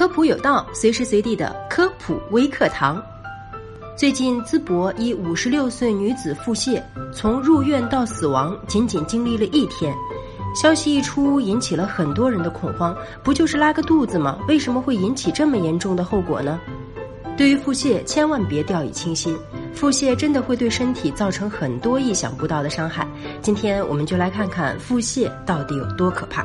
[0.00, 3.04] 科普有道，随时随地的科普微课堂。
[3.94, 9.94] 最近，淄博一五十六岁女子腹泻，从入院到死亡仅仅经历了一天。
[10.54, 12.96] 消息一出，引起了很多人的恐慌。
[13.22, 14.38] 不就是拉个肚子吗？
[14.48, 16.58] 为什么会引起这么严重的后果呢？
[17.36, 19.36] 对于腹泻，千万别掉以轻心。
[19.74, 23.06] 腹泻真的会对身体造成很多意想不到的伤害。
[23.42, 26.42] 今天我们就来看看腹泻到底有多可怕。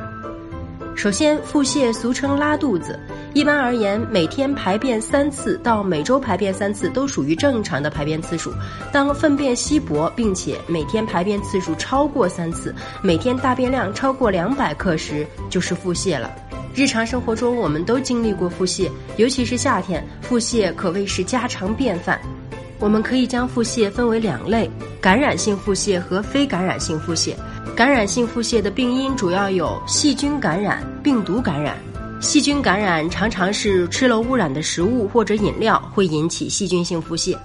[0.94, 2.98] 首先，腹泻俗称拉肚子。
[3.36, 8.50] 一般而言，每天排便三次到每周排便三次都属于正常的排便次数。
[8.90, 16.34] 当粪便稀薄，并且每天排便次数超过三次，每天大便量超过两百克时，就是腹泻了。
[16.74, 22.18] 日常生活中，我们都经历过腹泻，尤其是夏天，腹泻可谓是家常便饭。
[22.78, 27.34] 我们可以将腹泻分为两类：感染性腹泻和非感染性腹泻。
[27.76, 31.76] 感染性腹泻的病因主要有细菌感染、病毒感染。
[32.18, 37.36] 细菌感染常常是吃了污染的食物或者饮料会引起细菌性腹泻，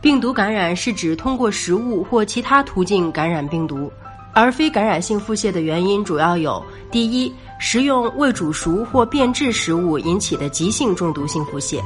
[0.00, 3.92] 病毒感染是指通过食物或其他途径感染病毒，
[4.32, 11.80] 而非感染性腹泻的原因主要有：第一，食用未煮熟或变质食物引起的急性中毒性腹泻。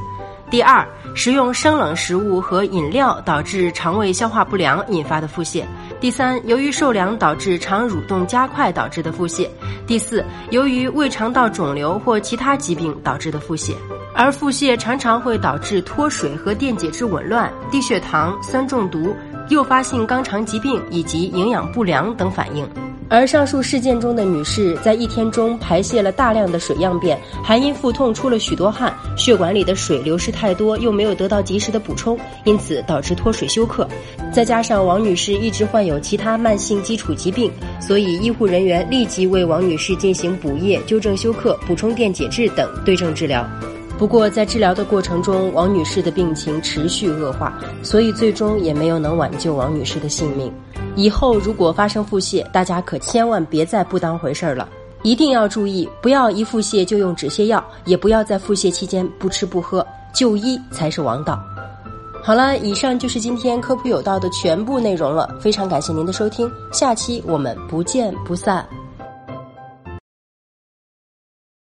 [0.51, 5.63] 第二，食用生冷食物和饮料导致肠胃消化不良引发的腹泻；
[6.05, 9.49] 第三，由于受凉导致肠蠕动加快导致的腹泻；
[9.87, 13.73] 第四，由于胃肠道肿瘤或其他疾病导致的腹泻。
[14.15, 19.17] 而腹泻常常会导致脱水和电解质紊乱、低血糖、酸中毒、
[19.49, 22.69] 诱发性肛肠疾病以及营养不良等反应。
[23.15, 33.89] 而上述事件中的女士在一天中排泄了大量的水样便，还因腹痛出了许多汗，血管里的水流失太多，又没有得到及时的补充，因此导致脱水休克。
[34.33, 37.49] 再加上王女士一直患有其他慢性基础疾病，
[37.81, 43.49] 所以医护人员立即为王女士进行补液、纠正休克、补充电解质等对症治疗。
[43.97, 50.53] 不过在治疗的过程中，王女士的病情持续恶化，所以最终也没有能挽救王女士的性命。
[50.97, 54.69] 以后如果发生腹泻，大家可千万别再不当回事儿了，
[55.03, 61.41] 一定要注意，不要一腹泻就用止泻药，也不要在腹泻期间不吃不喝，就医才是王道。
[62.23, 68.67] 好了，以上就是今天科普有道的全部内容了，非常感谢您的收听，下期我们不见不散。